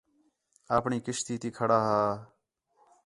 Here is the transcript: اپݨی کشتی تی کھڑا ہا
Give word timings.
اپݨی 0.75 0.97
کشتی 1.05 1.35
تی 1.41 1.49
کھڑا 1.57 1.79
ہا 1.87 1.99